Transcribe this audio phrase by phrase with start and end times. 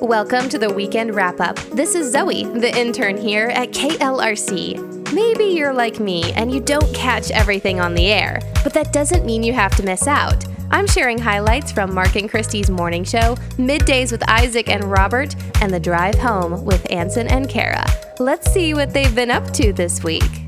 [0.00, 1.56] Welcome to the weekend wrap up.
[1.72, 5.12] This is Zoe, the intern here at KLRC.
[5.12, 9.26] Maybe you're like me and you don't catch everything on the air, but that doesn't
[9.26, 10.42] mean you have to miss out.
[10.70, 15.70] I'm sharing highlights from Mark and Christy's morning show, middays with Isaac and Robert, and
[15.70, 17.84] the drive home with Ansen and Kara.
[18.18, 20.39] Let's see what they've been up to this week.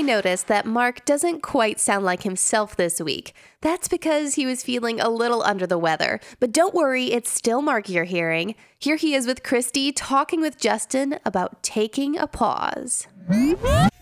[0.00, 3.34] You may notice that Mark doesn't quite sound like himself this week.
[3.60, 6.20] That's because he was feeling a little under the weather.
[6.38, 8.54] But don't worry, it's still Mark you're hearing.
[8.78, 13.08] Here he is with Christy talking with Justin about taking a pause.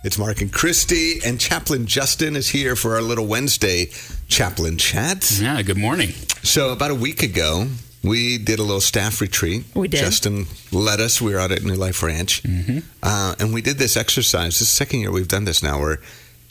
[0.05, 3.87] It's Mark and Christy, and Chaplain Justin is here for our little Wednesday
[4.29, 5.41] Chaplain Chat.
[5.41, 6.11] Yeah, good morning.
[6.45, 7.67] So, about a week ago,
[8.03, 9.65] we did a little staff retreat.
[9.75, 9.99] We did.
[10.01, 11.21] Justin led us.
[11.21, 12.43] We were out at New Life Ranch.
[12.43, 12.79] Mm-hmm.
[13.03, 14.59] Uh, and we did this exercise.
[14.59, 16.01] This is the second year we've done this now, where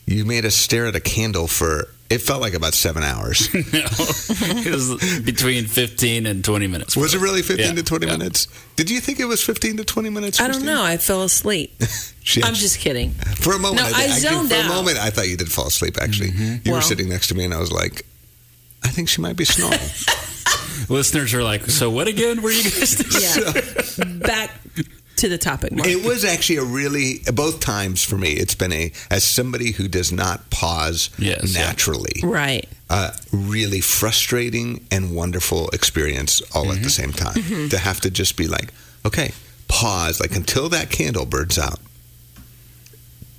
[0.06, 3.54] you made us stare at a candle for, it felt like about seven hours.
[3.54, 6.96] no, it was between 15 and 20 minutes.
[6.96, 8.18] was it really 15 Yeah, to 20 yeah.
[8.18, 8.48] minutes?
[8.78, 10.40] Did you think it was 15 to 20 minutes?
[10.40, 10.82] I don't know.
[10.84, 11.74] I fell asleep.
[12.28, 13.12] She I'm just kidding.
[13.12, 13.96] For a moment, No, did.
[13.96, 14.66] I Actually, zoned for out.
[14.66, 15.96] a moment, I thought you did fall asleep.
[16.02, 16.32] Actually,
[16.66, 18.06] you were sitting next to me, and I was like,
[18.84, 19.80] I think she might be snoring.
[20.90, 23.08] Listeners are like, so what again were you guys doing?
[23.98, 24.18] Yeah.
[24.28, 24.52] Back
[25.18, 25.88] to the topic, Mark.
[25.88, 28.32] it was actually a really both times for me.
[28.34, 31.66] It's been a as somebody who does not pause Yes, yeah.
[31.66, 32.68] naturally, right.
[32.90, 37.34] a really frustrating and wonderful experience all at the same time.
[37.36, 37.70] Mm-hmm.
[37.70, 38.72] To have to just be like,
[39.06, 39.32] okay,
[39.68, 41.80] pause, like until that candle burns out.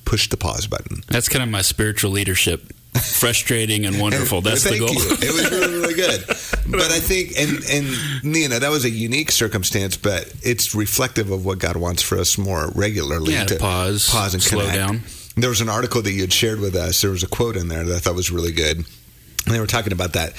[0.09, 1.03] Push the pause button.
[1.09, 2.73] That's kind of my spiritual leadership.
[2.95, 4.41] Frustrating and wonderful.
[4.43, 4.89] That's the goal.
[4.89, 4.97] you.
[5.21, 6.25] It was really, really good.
[6.71, 11.31] But I think, and and you know, that was a unique circumstance, but it's reflective
[11.31, 13.35] of what God wants for us more regularly.
[13.35, 14.77] Yeah, pause, pause, and slow connect.
[14.79, 15.03] down.
[15.37, 17.01] There was an article that you had shared with us.
[17.03, 18.79] There was a quote in there that I thought was really good.
[18.79, 20.33] And they were talking about that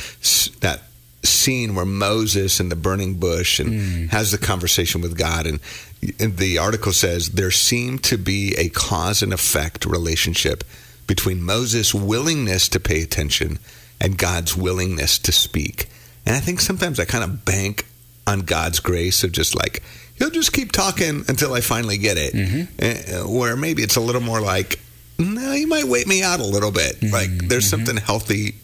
[0.61, 0.81] that
[1.23, 4.09] scene where Moses in the burning bush and Mm.
[4.09, 8.69] has the conversation with God, and, and the article says there seemed to be a
[8.69, 10.63] cause and effect relationship
[11.07, 13.59] between Moses' willingness to pay attention
[13.99, 15.89] and God's willingness to speak.
[16.25, 17.85] And I think sometimes I kind of bank
[18.27, 19.81] on God's grace of just like
[20.17, 22.33] he'll just keep talking until I finally get it.
[22.79, 24.79] Uh, where maybe it's a little more like,
[25.17, 26.99] no, you might wait me out a little bit.
[26.99, 27.13] Mm-hmm.
[27.13, 27.85] Like there's mm-hmm.
[27.85, 28.55] something healthy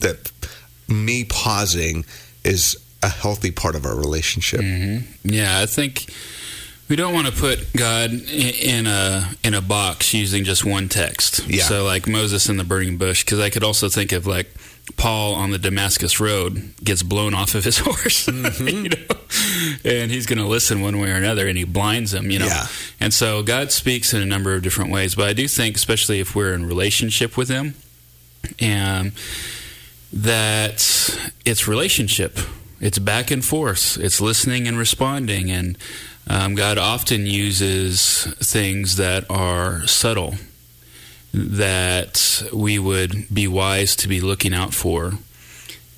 [0.00, 0.30] that
[0.88, 2.04] me pausing
[2.44, 4.60] is a healthy part of our relationship.
[5.22, 6.06] Yeah, I think
[6.88, 11.46] we don't want to put God in a in a box using just one text.
[11.48, 11.62] Yeah.
[11.64, 14.52] So like Moses in the burning bush, because I could also think of like
[14.96, 18.68] Paul on the Damascus road gets blown off of his horse, Mm-hmm.
[18.68, 22.30] you know, and he's going to listen one way or another, and he blinds him,
[22.30, 22.46] you know.
[22.46, 22.66] Yeah.
[23.00, 26.20] And so God speaks in a number of different ways, but I do think, especially
[26.20, 27.74] if we're in relationship with Him,
[28.60, 29.12] and
[30.12, 32.38] that it's relationship.
[32.80, 33.96] It's back and forth.
[33.98, 35.78] It's listening and responding, and
[36.26, 40.34] um, God often uses things that are subtle
[41.32, 45.14] that we would be wise to be looking out for,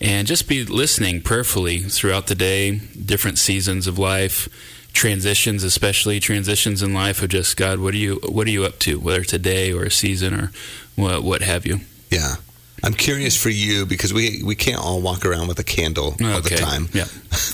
[0.01, 4.49] and just be listening prayerfully throughout the day, different seasons of life,
[4.93, 7.79] transitions, especially transitions in life of just God.
[7.79, 8.99] What are you What are you up to?
[8.99, 10.53] Whether it's a day or a season or
[10.97, 11.81] what what have you.
[12.11, 12.37] Yeah.
[12.85, 16.41] I'm curious for you because we we can't all walk around with a candle all
[16.41, 16.89] the time.
[16.93, 17.05] Yeah.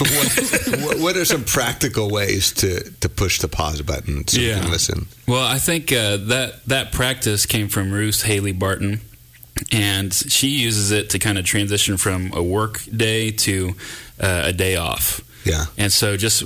[0.85, 4.61] what, what, are some practical ways to, to push the pause button so Yeah.
[4.61, 5.07] can listen?
[5.29, 9.01] Well, I think uh, that that practice came from Ruth Haley Barton,
[9.71, 13.75] and she uses it to kind of transition from a work day to
[14.21, 15.21] uh, a day off.
[15.45, 15.67] Yeah.
[15.79, 16.43] And so, just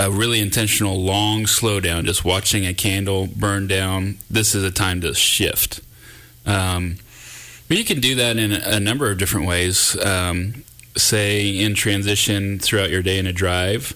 [0.00, 4.16] a really intentional long slowdown, just watching a candle burn down.
[4.30, 5.80] This is a time to shift.
[6.46, 6.96] Um,
[7.68, 9.96] but you can do that in a, a number of different ways.
[10.04, 10.64] Um,
[10.96, 13.94] say in transition throughout your day in a drive.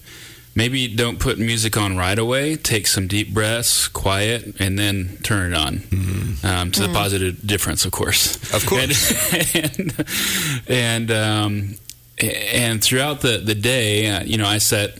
[0.55, 2.55] Maybe don't put music on right away.
[2.57, 5.83] Take some deep breaths, quiet, and then turn it on.
[6.43, 8.35] Um, to the positive difference, of course.
[8.53, 9.33] Of course.
[9.55, 10.05] And and,
[10.67, 11.75] and, um,
[12.17, 14.99] and throughout the the day, uh, you know, I set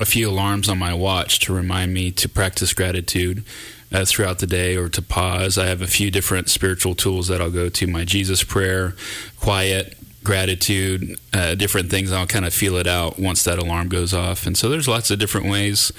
[0.00, 3.44] a few alarms on my watch to remind me to practice gratitude
[3.92, 5.58] uh, throughout the day or to pause.
[5.58, 8.94] I have a few different spiritual tools that I'll go to my Jesus prayer,
[9.40, 12.12] quiet, gratitude, uh, different things.
[12.12, 14.46] I'll kind of feel it out once that alarm goes off.
[14.46, 15.92] And so there's lots of different ways.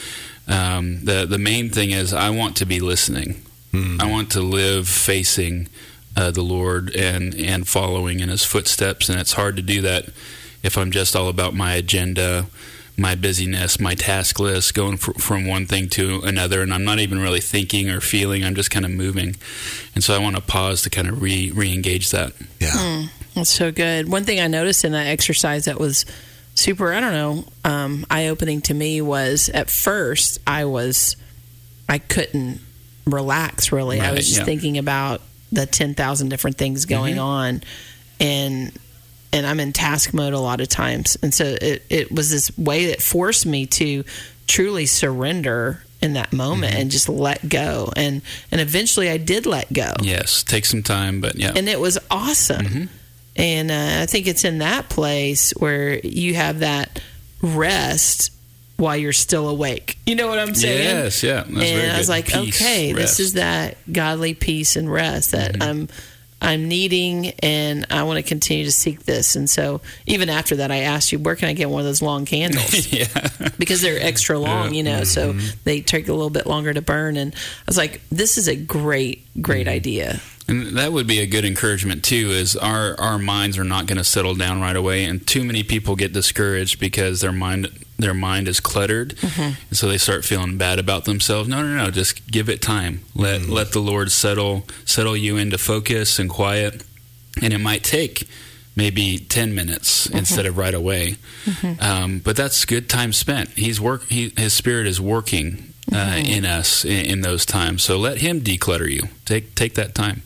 [0.47, 3.43] Um, the, the main thing is I want to be listening,
[3.73, 5.67] I want to live facing.
[6.17, 10.09] Uh, the Lord and and following in His footsteps, and it's hard to do that
[10.63, 12.47] if I'm just all about my agenda,
[12.99, 16.99] my busyness, my task list, going fr- from one thing to another, and I'm not
[16.99, 18.43] even really thinking or feeling.
[18.43, 19.35] I'm just kind of moving,
[19.95, 22.33] and so I want to pause to kind of re re-engage that.
[22.59, 23.07] Yeah.
[23.35, 24.09] That's so good.
[24.09, 26.05] One thing I noticed in that exercise that was
[26.55, 31.15] super i don't know um, eye-opening to me was at first i was
[31.87, 32.59] i couldn't
[33.05, 34.43] relax really i was just yeah.
[34.45, 35.21] thinking about
[35.53, 37.23] the 10,000 different things going Mm-hmm.
[37.23, 37.63] on
[38.19, 38.73] and
[39.33, 42.55] and i'm in task mode a lot of times and so it, it was this
[42.57, 44.03] way that forced me to
[44.47, 46.81] truly surrender in that moment Mm-hmm.
[46.81, 48.21] and just let go and
[48.51, 51.51] and eventually i did let go Yes, take some time, but yeah.
[51.55, 52.65] and it was awesome.
[52.65, 52.85] Mm-hmm.
[53.35, 57.01] And uh, I think it's in that place where you have that
[57.41, 58.31] rest
[58.77, 59.97] while you're still awake.
[60.05, 60.83] You know what I'm saying?
[61.03, 61.35] Yes, yeah.
[61.43, 65.31] That's and very I was like, Peace, okay, this is that godly peace and rest
[65.31, 65.61] that Mm-hmm.
[65.61, 65.89] I'm
[66.41, 69.35] I'm needing, and I want to continue to seek this.
[69.35, 72.01] And so, even after that, I asked you, where can I get one of those
[72.01, 72.87] long candles?
[72.93, 73.07] yeah.
[73.57, 75.47] because they're extra long, you know, so Mm-hmm.
[75.65, 77.17] they take a little bit longer to burn.
[77.17, 77.37] And I
[77.67, 79.75] was like, this is a great, great Mm-hmm.
[79.75, 80.19] idea.
[80.47, 82.31] And that would be a good encouragement too.
[82.31, 85.61] Is our our minds are not going to settle down right away, and too many
[85.61, 87.67] people get discouraged because their mind
[87.99, 91.47] their mind is cluttered, and so they start feeling bad about themselves.
[91.49, 91.91] No, no, no.
[91.91, 93.01] Just give it time.
[93.13, 93.49] Let mm.
[93.49, 96.83] let the Lord settle settle you into focus and quiet,
[97.41, 98.27] and it might take
[98.75, 100.17] maybe ten minutes mm-hmm.
[100.17, 101.17] instead of right away.
[101.45, 101.81] Mm-hmm.
[101.81, 103.49] Um, but that's good time spent.
[103.51, 104.05] He's work.
[104.07, 107.83] He, his Spirit is working uh, in us in, in those times.
[107.83, 109.09] So let Him declutter you.
[109.25, 110.23] Take take that time.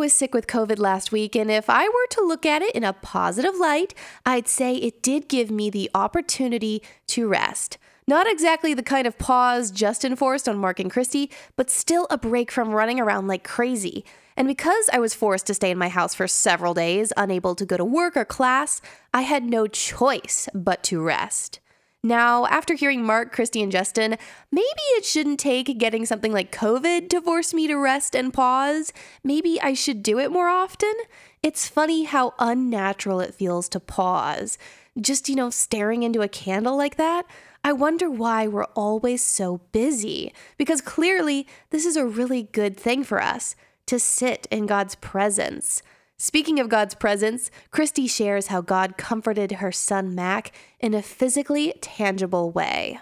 [0.00, 2.84] Was sick with COVID last week, and if I were to look at it in
[2.84, 3.92] a positive light,
[4.24, 7.76] I'd say it did give me the opportunity to rest.
[8.06, 12.16] Not exactly the kind of pause just enforced on Mark and Christy, but still a
[12.16, 14.06] break from running around like crazy.
[14.38, 17.66] And because I was forced to stay in my house for several days, unable to
[17.66, 18.80] go to work or class,
[19.12, 21.60] I had no choice but to rest.
[22.02, 24.16] Now, after hearing Mark, Christy, and Justin,
[24.50, 24.64] maybe
[24.96, 28.90] it shouldn't take getting something like COVID to force me to rest and pause.
[29.22, 30.94] Maybe I should do it more often.
[31.42, 34.56] It's funny how unnatural it feels to pause.
[34.98, 37.26] Just, you know, staring into a candle like that.
[37.62, 40.32] I wonder why we're always so busy.
[40.56, 43.54] Because clearly, this is a really good thing for us
[43.86, 45.82] to sit in God's presence.
[46.22, 51.72] Speaking of God's presence, Christy shares how God comforted her son Mac in a physically
[51.80, 53.00] tangible way.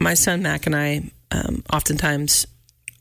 [0.00, 2.46] my son Mac and I um, oftentimes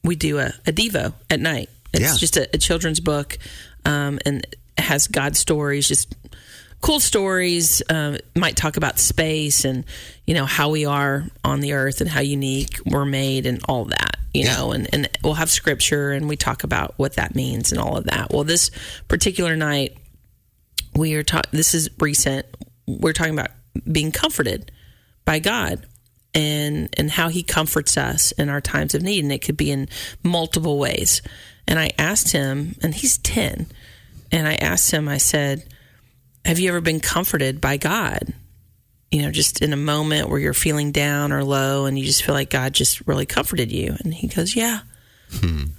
[0.03, 1.69] we do a, a devo at night.
[1.94, 2.15] It's Yeah.
[2.18, 3.38] just a, a children's book
[3.85, 4.38] um, and
[4.77, 6.15] it has God stories, just
[6.81, 7.83] cool stories.
[7.91, 9.85] Um, might talk about space and
[10.25, 13.85] you know how we are on the earth and how unique we're made and all
[13.85, 14.15] that.
[14.33, 14.56] You Yeah.
[14.56, 17.98] know, and, and we'll have scripture and we talk about what that means and all
[17.98, 18.31] of that.
[18.31, 18.72] Well, this
[19.07, 19.98] particular night
[20.95, 21.50] we are talking.
[21.51, 22.45] This is recent.
[22.88, 23.51] We're talking about
[23.92, 24.72] being comforted
[25.25, 25.86] by God
[26.33, 29.72] and and how He comforts us in our times of need, and it could be
[29.72, 29.88] in
[30.24, 31.22] multiple ways.
[31.68, 33.68] And I asked him, and he's ten,
[34.31, 35.07] and I asked him.
[35.07, 35.63] I said,
[36.44, 38.34] "Have you ever been comforted by God?"
[39.12, 42.24] You know, just in a moment where you're feeling down or low, and you just
[42.24, 43.96] feel like God just really comforted you.
[44.04, 44.81] And he goes, "Yeah."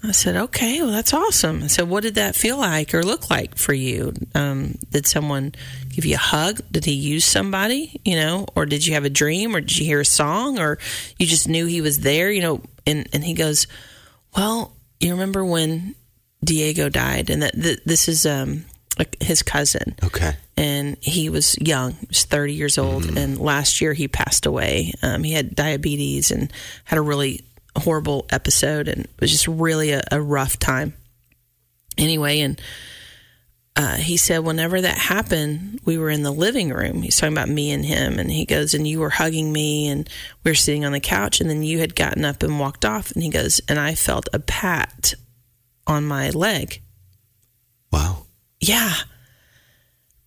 [0.02, 1.62] I said, okay, well, that's awesome.
[1.62, 4.14] I said, what did that feel like or look like for you?
[4.34, 5.54] Um, did someone
[5.90, 6.60] give you a hug?
[6.70, 9.84] Did he use somebody, you know, or did you have a dream or did you
[9.84, 10.78] hear a song or
[11.18, 12.62] you just knew he was there, you know?
[12.86, 13.66] And, and he goes,
[14.34, 15.94] well, you remember when
[16.42, 18.64] Diego died and that th- this is, um,
[19.20, 20.36] his cousin Okay.
[20.56, 23.16] and he was young, he was 30 years old.
[23.16, 24.92] And last year he passed away.
[25.02, 26.52] Um, he had diabetes and
[26.84, 27.44] had a really
[27.76, 30.92] horrible episode, and it was just really a, a rough time.
[31.96, 32.60] Anyway, and
[33.76, 37.00] uh, he said, whenever that happened, we were in the living room.
[37.00, 40.08] He's talking about me and him, and he goes, and you were hugging me, and
[40.44, 43.10] we were sitting on the couch, and then you had gotten up and walked off,
[43.12, 45.14] and he goes, and I felt a pat
[45.86, 46.82] on my leg.
[47.90, 48.21] Wow.
[48.62, 48.94] Yeah.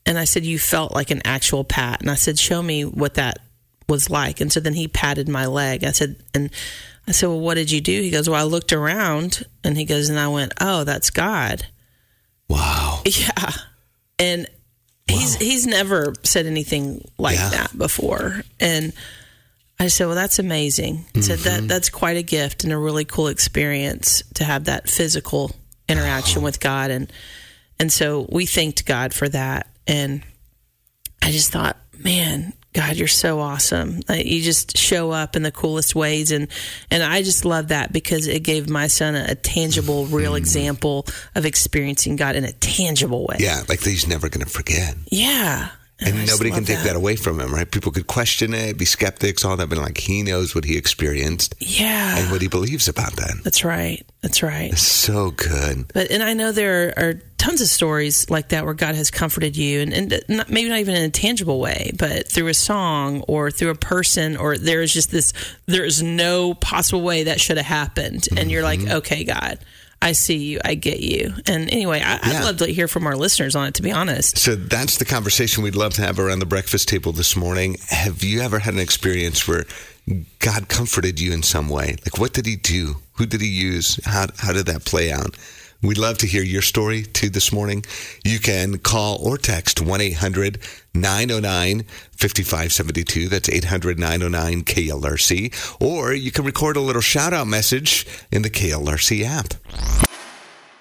[0.05, 2.01] And I said, You felt like an actual pat.
[2.01, 3.39] And I said, Show me what that
[3.87, 4.41] was like.
[4.41, 5.83] And so then he patted my leg.
[5.83, 6.51] I said, And
[7.07, 8.01] I said, Well, what did you do?
[8.01, 11.65] He goes, Well, I looked around and he goes, And I went, Oh, that's God.
[12.47, 13.01] Wow.
[13.05, 13.51] Yeah.
[14.17, 14.47] And
[15.07, 17.49] he's he's never said anything like Yeah.
[17.49, 18.41] that before.
[18.59, 18.93] And
[19.79, 21.05] I said, Well, that's amazing.
[21.15, 21.67] I said that mm-hmm.
[21.67, 25.51] that's quite a gift and a really cool experience to have that physical
[25.87, 27.11] interaction with God and
[27.79, 29.67] and so we thanked God for that.
[29.87, 30.23] And
[31.21, 34.01] I just thought, man, God, you're so awesome.
[34.09, 36.49] Like, you just show up in the coolest ways, and
[36.91, 40.37] and I just love that because it gave my son a, a tangible, real hmm.
[40.37, 43.37] example of experiencing God in a tangible way.
[43.39, 44.95] Yeah, like he's never going to forget.
[45.09, 45.69] Yeah.
[45.97, 46.97] And just nobody can take that.
[46.97, 47.69] away from him, right?
[47.69, 51.55] People could question it, be skeptics, all that, but like he knows what he experienced
[51.59, 52.17] Yeah.
[52.17, 53.35] and what he believes about that.
[53.45, 54.05] That's right.
[54.21, 54.73] That's right.
[54.73, 55.85] It's So good.
[55.93, 57.13] But and I know there are
[57.45, 60.79] tons of stories like that where God has comforted you, and, and not, maybe not
[60.79, 64.81] even in a tangible way, but through a song or through a person, or there
[64.81, 65.31] is just this,
[65.67, 68.27] there is no possible way that should have happened.
[68.35, 68.97] And you're like, mm-hmm.
[68.97, 69.59] okay, God,
[70.01, 71.33] I see you, I get you.
[71.45, 72.43] And anyway, I, I'd Yeah.
[72.43, 74.37] love to hear from our listeners on it, to be honest.
[74.39, 77.77] So that's the conversation we'd love to have around the breakfast table this morning.
[77.89, 79.65] Have you ever had an experience where
[80.39, 81.95] God comforted you in some way?
[82.05, 82.97] Like, what did He do?
[83.13, 83.99] Who did He use?
[84.03, 85.35] How, how did that play out?
[85.85, 87.85] We'd love to hear your story too this morning.
[88.23, 90.57] You can call or text 1 800
[90.95, 91.83] 909
[92.17, 93.29] 5572.
[93.29, 95.79] That's 800 909 KLRC.
[95.79, 99.53] Or you can record a little shout out message in the KLRC app.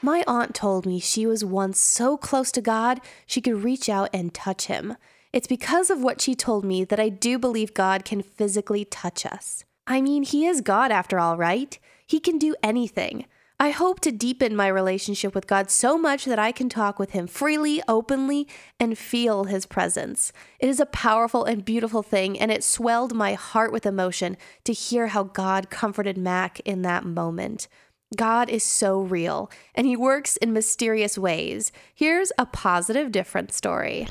[0.01, 4.09] My aunt told me she was once so close to God she could reach out
[4.15, 4.97] and touch him.
[5.35, 9.27] It's because of what she told me that I do believe God can physically touch
[9.27, 9.65] us.
[9.87, 11.79] I mean, He is God after all, right?
[12.07, 13.27] He can do anything.
[13.61, 17.11] I hope to deepen my relationship with God so much that I can talk with
[17.11, 18.49] Him freely, openly,
[18.81, 20.33] and feel His presence.
[20.59, 24.73] It is a powerful and beautiful thing, and it swelled my heart with emotion to
[24.73, 27.69] hear how God comforted Mac in that moment.
[28.17, 31.71] God is so real, and He works in mysterious ways.
[31.95, 34.09] Here's a positive difference story.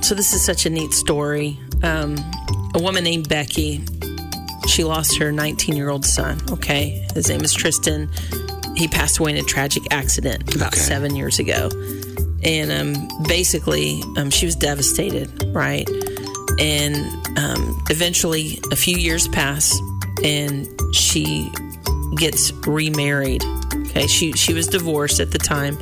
[0.00, 1.58] So this is such a neat story.
[1.82, 2.16] Um,
[2.74, 3.84] a woman named Becky,
[4.66, 6.40] she lost her 19 year old son.
[6.50, 8.10] Okay, his name is Tristan.
[8.76, 10.80] He passed away in a tragic accident about Okay.
[10.80, 11.68] seven years ago,
[12.42, 15.28] and um, basically, um, she was devastated.
[15.54, 15.88] Right,
[16.58, 16.94] and
[17.38, 19.76] um, eventually, a few years pass,
[20.24, 21.50] and she
[22.16, 23.42] gets remarried.
[23.88, 25.76] Okay, she she was divorced at the time,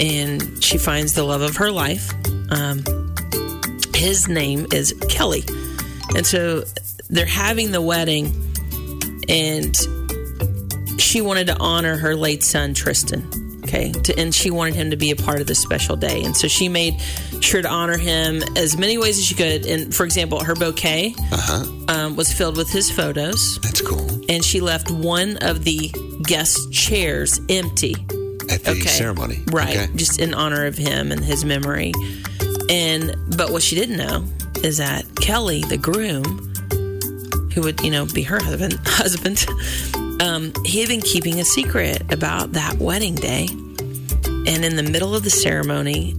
[0.00, 2.10] and she finds the love of her life.
[2.50, 2.82] Um,
[3.94, 5.44] his name is Kelly.
[6.16, 6.64] And so
[7.14, 8.26] they're having the wedding,
[9.28, 9.74] and
[11.00, 13.22] she wanted to honor her late son, Tristan.
[13.64, 13.92] Okay.
[13.92, 16.22] To, and she wanted him to be a part of this special day.
[16.22, 17.00] And so she made
[17.40, 19.64] sure to honor him as many ways as she could.
[19.66, 21.14] And for example, her bouquet
[21.88, 24.06] um, was filled with his photos, That's cool.
[24.28, 25.90] and she left one of the
[26.22, 27.94] guest chairs empty
[28.50, 28.80] At the Okay.
[28.82, 29.42] ceremony.
[29.50, 29.88] right Okay.
[29.96, 31.92] just in honor of him and his memory
[32.70, 34.24] and but what she didn't know
[34.62, 36.53] is that kelly the groom
[37.54, 39.46] who would you know be her husband husband.
[40.20, 43.48] Um, he had been keeping a secret about that wedding day.
[44.46, 46.16] And in the middle of the ceremony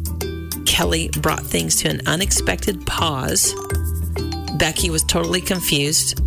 [0.65, 3.53] kelly brought things to an unexpected pause.
[4.57, 6.19] Becky was totally confused.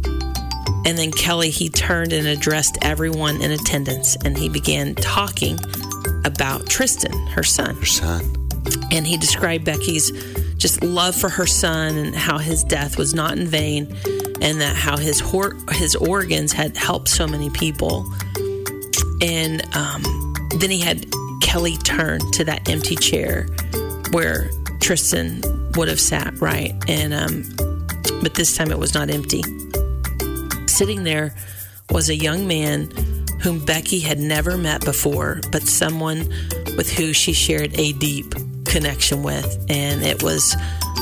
[0.87, 4.17] And then Kelly, he turned and addressed everyone in attendance.
[4.25, 5.59] And he began talking
[6.25, 7.75] about Tristan, her son.
[7.77, 8.23] Your son.
[8.91, 10.13] And he described Becky's
[10.57, 13.87] just love for her son and how his death was not in vain
[14.41, 18.13] and that how his hor- his organs had helped so many people.
[19.21, 20.03] And um,
[20.59, 21.07] then he had
[21.43, 23.47] Kelly turn to that empty chair
[24.11, 25.43] where Tristan
[25.75, 26.73] would have sat, right?
[26.89, 27.45] And um,
[28.23, 29.43] but this time it was not empty
[30.79, 31.35] sitting there
[31.91, 32.89] was a young man
[33.43, 36.19] whom Becky had never met before, but someone
[36.77, 38.33] with who she shared a deep
[38.65, 39.67] connection with.
[39.69, 40.55] And it was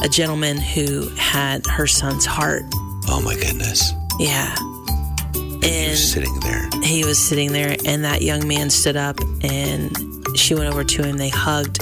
[0.02, 2.62] a gentleman who had her son's heart.
[3.08, 3.92] Oh my goodness.
[4.18, 4.54] Yeah.
[5.34, 6.68] He And was sitting there.
[6.82, 9.90] he was sitting there, and that young man stood up and
[10.36, 11.16] she went over to him.
[11.16, 11.80] They hugged,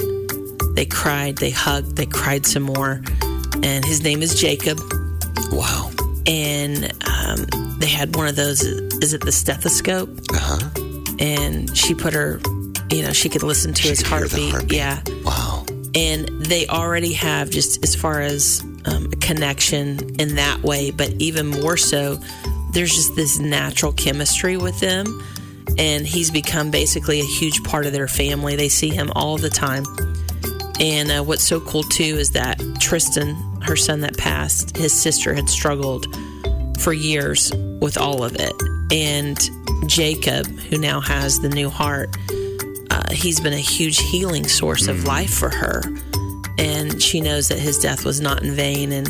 [0.75, 3.01] they cried, they hugged, they cried some more.
[3.63, 4.79] And his name is Jacob.
[5.51, 5.91] Wow.
[6.27, 7.45] and um,
[7.79, 8.61] they had one of those.
[8.63, 10.09] Is it the stethoscope?
[10.33, 10.69] Uh huh.
[11.19, 12.39] And she put her,
[12.89, 14.51] you know, she could listen to She his could hear the heartbeat.
[14.51, 14.77] heartbeat.
[14.77, 15.65] Yeah, Wow.
[15.95, 21.09] and they already have just as far as um, a connection in that way, but
[21.19, 22.19] even more so,
[22.71, 25.23] there's just this natural chemistry with them,
[25.77, 28.55] and he's become basically a huge part of their family.
[28.55, 29.85] They see him all the time.
[30.79, 35.33] And uh, what's so cool too is that Tristan, her son that passed, his sister
[35.33, 36.05] had struggled
[36.79, 38.53] for years with all of it.
[38.91, 39.39] And
[39.87, 42.15] Jacob, who now has the new heart,
[42.91, 45.81] uh, he's been a huge healing source of life for her.
[46.57, 48.91] And she knows that his death was not in vain.
[48.91, 49.07] And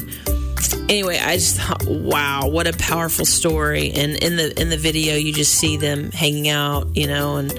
[0.89, 3.91] anyway, I just thought, wow, what a powerful story.
[3.91, 7.51] And in the in the video, you just see them hanging out, you know, and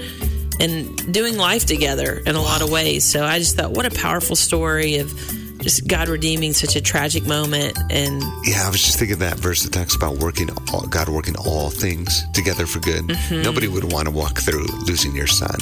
[0.60, 3.04] and doing life together in a lot of ways.
[3.04, 5.12] So I just thought, what a powerful story of
[5.60, 7.76] just God redeeming such a tragic moment.
[7.90, 11.34] And Yeah, I was just thinking that verse that talks about working, all, God working
[11.36, 13.04] all things together for good.
[13.04, 13.42] Mm-hmm.
[13.42, 15.56] Nobody would want to walk through losing your son,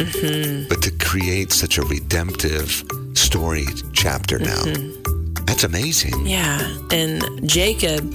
[0.69, 2.85] but to create such a redemptive
[3.35, 5.45] story chapter now, Mm-hmm.
[5.45, 6.25] that's amazing.
[6.25, 6.61] yeah,
[6.93, 8.09] and Jacob,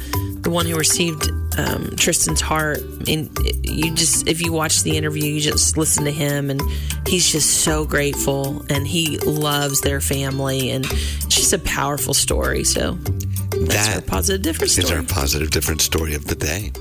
[0.43, 2.79] the one who received um, Tristan's heart.
[3.09, 3.29] And
[3.63, 6.61] you just, if you watch the interview, you just listen to him, and
[7.05, 12.63] he's just so grateful, and he loves their family, and it's just a powerful story.
[12.63, 14.99] So that's That our positive difference Is story.
[15.01, 16.71] our positive different story of the day.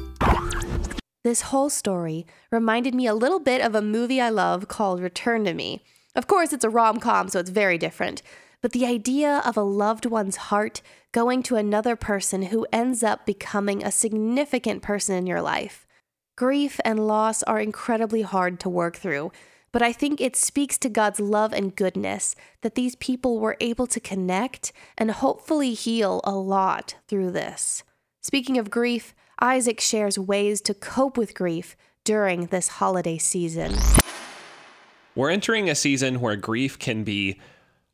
[1.24, 5.44] This whole story reminded me a little bit of a movie I love called Return
[5.46, 5.82] to Me.
[6.18, 8.22] Of course, it's a rom com, so it's very different.
[8.60, 10.82] But the idea of a loved one's heart
[11.12, 15.86] going to another person who ends up becoming a significant person in your life.
[16.36, 19.30] Grief and loss are incredibly hard to work through,
[19.70, 23.86] but I think it speaks to God's love and goodness that these people were able
[23.86, 27.84] to connect and hopefully heal a lot through this.
[28.22, 33.76] Speaking of grief, Isaac shares ways to cope with grief during this holiday season.
[35.18, 37.40] We're entering a season where grief can be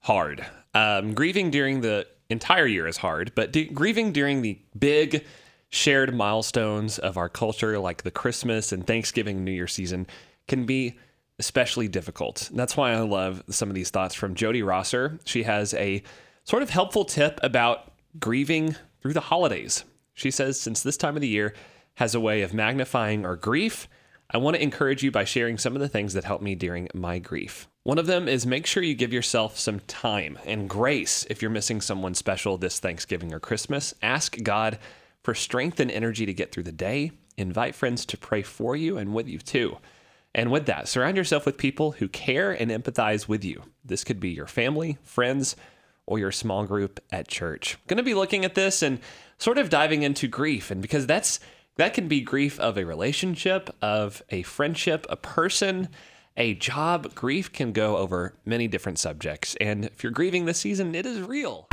[0.01, 0.45] hard.
[0.75, 5.25] Um, grieving during the entire year is hard, but grieving during the big
[5.71, 10.07] shared milestones of our culture, like the Christmas and Thanksgiving, New Year season,
[10.49, 10.99] can be
[11.39, 12.51] especially difficult.
[12.51, 15.19] And that's why I love some of these thoughts from Jody Rosser.
[15.25, 16.03] She has a
[16.43, 17.91] sort of helpful tip about
[18.21, 19.85] grieving through the holidays.
[20.13, 21.55] She says, since this time of the year
[21.95, 23.89] has a way of magnifying our grief,
[24.31, 26.89] I want to encourage you by sharing some of the things that helped me during
[26.95, 27.69] my grief.
[27.83, 31.51] One of them is make sure you give yourself some time and grace if you're
[31.51, 33.95] missing someone special this Thanksgiving or Christmas.
[34.03, 34.79] Ask God
[35.23, 37.13] for strength and energy to get through the day.
[37.37, 39.77] Invite friends to pray for you and with you too.
[40.35, 43.63] And with that, surround yourself with people who care and empathize with you.
[43.85, 45.55] This could be your family, friends,
[46.07, 47.79] or your small group at church.
[47.87, 48.99] Going to be looking at this and
[49.39, 51.41] sort of diving into grief and because that's
[51.77, 55.89] that can be grief of a relationship, of a friendship, a person,
[56.37, 57.15] a job.
[57.15, 59.57] Grief can go over many different subjects.
[59.61, 61.69] And if you're grieving this season, it is real.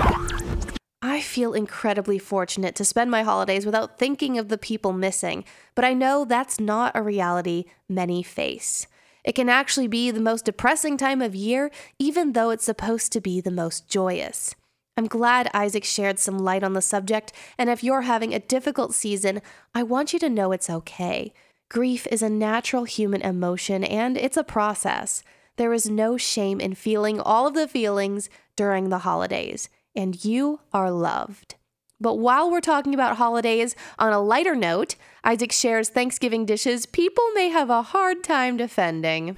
[1.04, 5.44] I feel incredibly fortunate to spend my holidays without thinking of the people missing,
[5.76, 8.88] but I know that's not a reality many face.
[9.24, 13.22] It can actually be the most depressing time of year, even though it's supposed to
[13.22, 14.56] be the most joyous.
[14.98, 18.94] I'm glad Isaac shared some light on the subject, and if you're having a difficult
[18.94, 19.42] season,
[19.74, 21.34] I want you to know it's okay.
[21.70, 25.24] Grief is a natural human emotion and it's a process.
[25.56, 30.60] There is no shame in feeling all of the feelings during the holidays, and you
[30.74, 31.56] are loved.
[32.02, 37.24] But while we're talking about holidays, on a lighter note, Isaac shares Thanksgiving dishes people
[37.34, 39.38] may have a hard time defending.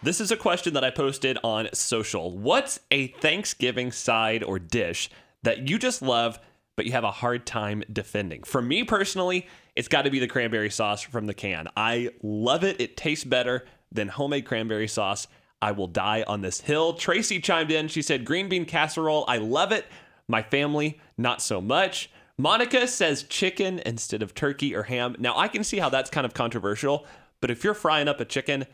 [0.00, 2.36] This is a question that I posted on social.
[2.38, 5.10] What's a Thanksgiving side or dish
[5.42, 6.38] that you just love,
[6.76, 8.44] but you have a hard time defending?
[8.44, 11.66] For me personally, it's got to be the cranberry sauce from the can.
[11.76, 12.80] I love it.
[12.80, 15.26] It tastes better than homemade cranberry sauce.
[15.60, 16.92] I will die on this hill.
[16.92, 17.88] Tracy chimed in.
[17.88, 19.24] She said, Green bean casserole.
[19.26, 19.84] I love it.
[20.28, 22.08] My family, not so much.
[22.36, 25.16] Monica says chicken instead of turkey or ham.
[25.18, 27.04] Now, I can see how that's kind of controversial,
[27.40, 28.66] but if you're frying up a chicken,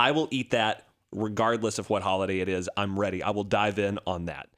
[0.00, 2.70] I will eat that regardless of what holiday it is.
[2.74, 3.22] I'm ready.
[3.22, 4.48] I will dive in on that.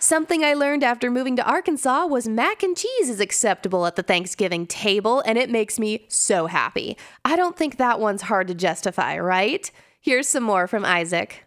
[0.00, 4.02] Something I learned after moving to Arkansas was mac and cheese is acceptable at the
[4.02, 6.96] Thanksgiving table, and it makes me so happy.
[7.24, 9.70] I don't think that one's hard to justify, right?
[10.00, 11.44] Here's some more from Isaac.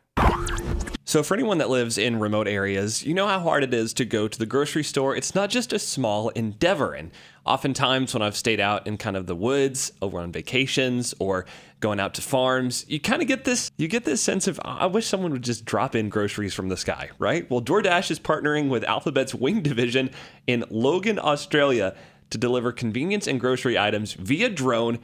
[1.10, 4.06] So, for anyone that lives in remote areas, you know how hard it is to
[4.06, 5.16] go to the grocery store.
[5.16, 6.94] It's not just a small endeavor.
[6.94, 7.10] And
[7.48, 11.48] oftentimes, when I've stayed out in kind of the woods over on vacations or
[11.80, 14.86] going out to farms, you kind of get this you get this sense of I
[14.86, 17.50] wish someone would just drop in groceries from the sky, right?
[17.50, 20.12] Well, DoorDash is partnering with Alphabet's Wing Division
[20.46, 21.96] in Logan, Australia
[22.30, 25.00] to deliver convenience and grocery items via drone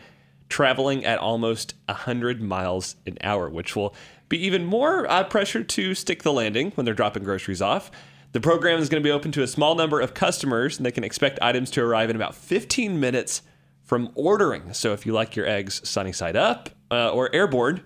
[0.49, 3.95] traveling at almost 100 miles an hour, which will
[4.29, 7.91] be even more uh, pressure to stick the landing when they're dropping groceries off.
[8.31, 10.91] The program is going to be open to a small number of customers, and they
[10.91, 13.41] can expect items to arrive in about 15 minutes
[13.83, 14.73] from ordering.
[14.73, 17.81] So if you like your eggs sunny side up uh, or airborne,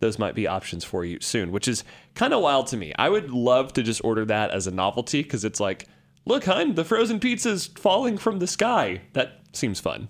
[0.00, 2.92] those might be options for you soon, which is kind of wild to me.
[2.98, 5.88] I would love to just order that as a novelty because it's like,
[6.26, 9.00] look, hun, the frozen pizza's falling from the sky.
[9.14, 10.08] That seems fun.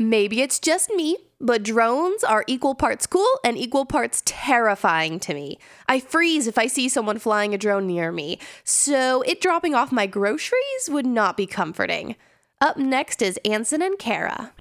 [0.00, 5.34] Maybe it's just me, but drones are equal parts cool and equal parts terrifying to
[5.34, 5.58] me.
[5.88, 9.90] I freeze if I see someone flying a drone near me, so it dropping off
[9.90, 12.14] my groceries would not be comforting.
[12.60, 14.52] Up next is Ansen and Kara.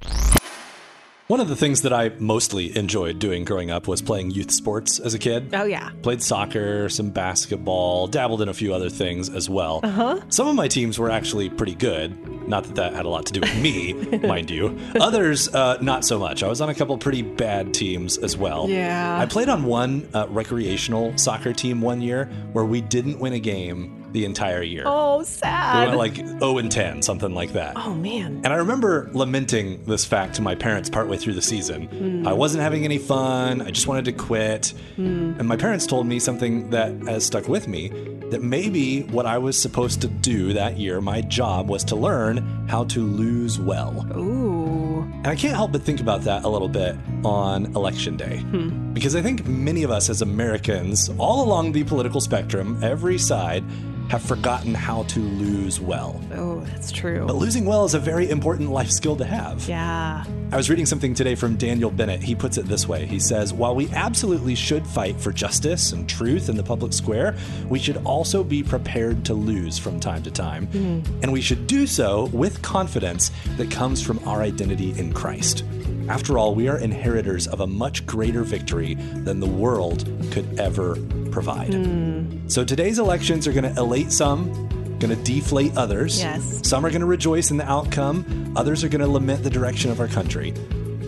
[1.27, 4.97] One of the things that I mostly enjoyed doing growing up was playing youth sports
[4.97, 5.53] as a kid.
[5.53, 5.91] Oh, yeah.
[6.01, 9.81] Played soccer, some basketball, dabbled in a few other things as well.
[9.83, 10.21] Uh-huh.
[10.29, 12.47] Some of my teams were actually pretty good.
[12.47, 13.91] Not that that had a lot to do with me,
[14.25, 14.79] mind you.
[15.01, 16.43] Others, uh, not so much.
[16.43, 18.69] I was on a couple pretty bad teams as well.
[18.69, 19.19] Yeah.
[19.19, 23.39] I played on one uh, recreational soccer team one year where we didn't win a
[23.39, 24.83] game the entire year.
[24.85, 25.79] Oh, sad.
[25.79, 27.73] we went like 0 and 10, something like that.
[27.75, 28.41] oh man.
[28.43, 31.83] And I remember lamenting this fact to my parents partway through the season.
[31.87, 32.27] Hmm.
[32.27, 33.61] I wasn't having any fun.
[33.61, 34.73] I just wanted to quit.
[34.95, 35.33] Hmm.
[35.37, 37.89] And my parents told me something that has stuck with me
[38.29, 42.67] that maybe what I was supposed to do that year, my job was to learn
[42.67, 44.05] how to lose well.
[44.17, 45.01] Ooh.
[45.01, 48.39] And I can't help but think about that a little bit on election day.
[48.39, 48.93] Hmm.
[48.93, 53.63] Because I think many of us as Americans, all along the political spectrum, every side,
[54.09, 56.21] have forgotten how to lose well.
[56.33, 57.25] Oh, that's true.
[57.27, 59.67] But losing well is a very important life skill to have.
[59.67, 60.23] yeah.
[60.49, 62.23] I was reading something today from Daniel Bennett.
[62.23, 66.07] He puts it this way He says, While we absolutely should fight for justice and
[66.07, 67.35] truth in the public square,
[67.67, 70.67] we should also be prepared to lose from time to time.
[70.67, 71.19] Mm-hmm.
[71.21, 75.65] And we should do so with confidence that comes from our identity in Christ.
[76.09, 80.97] After all, we are inheritors of a much greater victory than the world could ever
[81.31, 81.73] provide.
[81.73, 82.47] Hmm.
[82.47, 84.51] So today's elections are going to elate some,
[84.99, 86.19] going to deflate others.
[86.19, 86.61] Yes.
[86.67, 89.91] Some are going to rejoice in the outcome, others are going to lament the direction
[89.91, 90.53] of our country.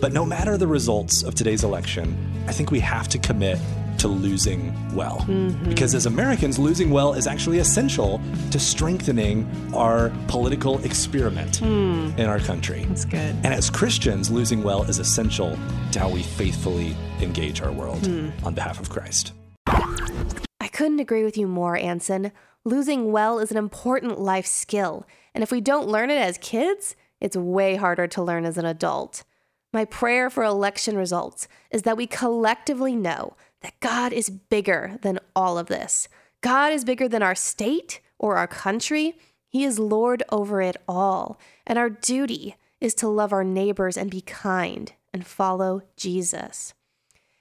[0.00, 3.58] But no matter the results of today's election, I think we have to commit
[4.00, 5.18] to losing well.
[5.28, 5.68] Mm-hmm.
[5.68, 12.10] Because as Americans, losing well is actually essential to strengthening our political experiment hmm.
[12.16, 12.86] in our country.
[12.86, 13.36] That's good.
[13.44, 15.58] And as Christians, losing well is essential
[15.92, 18.30] to how we faithfully engage our world hmm.
[18.42, 19.32] on behalf of Christ.
[19.66, 22.32] I couldn't agree with you more, Ansen.
[22.64, 26.96] Losing well is an important life skill, and if we don't learn it as kids,
[27.20, 29.24] it's way harder to learn as an adult.
[29.72, 35.18] My prayer for election results is that we collectively know that God is bigger than
[35.34, 36.08] all of this.
[36.40, 39.16] God is bigger than our state or our country.
[39.48, 41.38] He is Lord over it all.
[41.66, 46.72] And our duty is to love our neighbors and be kind and follow Jesus.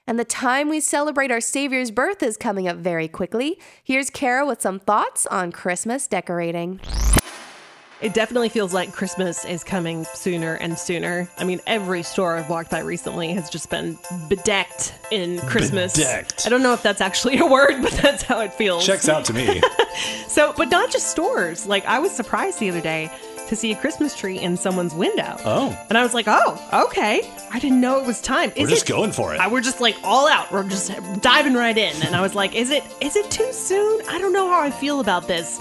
[0.06, 3.60] And the time we celebrate our Savior's birth is coming up very quickly.
[3.84, 6.80] Here's Kara with some thoughts on Christmas decorating.
[8.02, 11.30] It definitely feels like Christmas is coming sooner and sooner.
[11.38, 15.98] I mean, every store I've walked by recently has just been bedecked in Christmas.
[15.98, 16.46] Bedecked.
[16.46, 18.86] I don't know if that's actually a word, but that's how it feels.
[18.86, 19.62] Checks out to me.
[20.28, 21.66] So, but not just stores.
[21.66, 23.12] Like, I was surprised the other day
[23.48, 25.36] to see a Christmas tree in someone's window.
[25.44, 25.78] Oh.
[25.90, 27.30] And I was like, oh, okay.
[27.52, 28.54] I didn't know it was time.
[28.56, 29.42] We're just it- going for it.
[29.42, 30.52] I, we're just like all out.
[30.54, 32.02] We're just diving right in.
[32.04, 34.02] And I was like, is it is it too soon?
[34.08, 35.60] I don't know how I feel about this.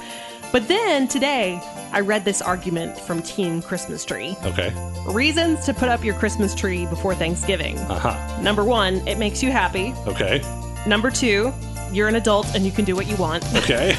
[0.52, 1.60] But then today,
[1.92, 4.36] I read this argument from Team Christmas Tree.
[4.44, 4.72] Okay.
[5.06, 7.78] Reasons to put up your Christmas tree before Thanksgiving.
[7.78, 8.40] Uh huh.
[8.42, 9.94] Number one, it makes you happy.
[10.06, 10.42] Okay.
[10.86, 11.52] Number two,
[11.92, 13.44] you're an adult and you can do what you want.
[13.56, 13.96] Okay.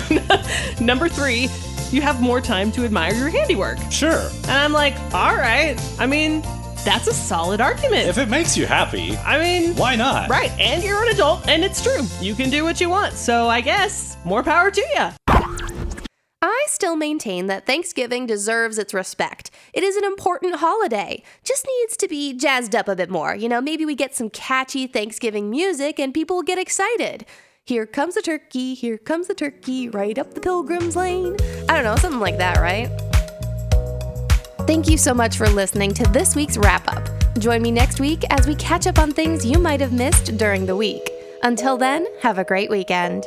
[0.82, 1.50] Number three,
[1.92, 3.80] you have more time to admire your handiwork.
[3.90, 4.30] sure.
[4.44, 5.76] And I'm like, all right.
[5.98, 6.42] I mean,
[6.86, 8.08] that's a solid argument.
[8.08, 10.30] If it makes you happy, I mean, why not?
[10.30, 12.04] Right, and you're an adult, and it's true.
[12.22, 13.16] You can do what you want.
[13.16, 15.10] So I guess more power to you.
[16.70, 19.50] Still maintain that Thanksgiving deserves its respect.
[19.74, 21.24] It is an important holiday.
[21.44, 23.36] Just needs to be jazzed up a bit more.
[23.36, 27.26] You know, maybe we get some catchy Thanksgiving music and people get excited.
[27.66, 31.36] Here comes the turkey, here comes the turkey, right up the pilgrim's lane.
[31.68, 32.88] I don't know, something like that, right?
[34.68, 37.10] Thank you so much for listening to this week's wrap up.
[37.40, 40.68] Join me next week as we catch up on things you might have missed during
[40.68, 41.10] the week.
[41.42, 43.26] Until then, have a great weekend.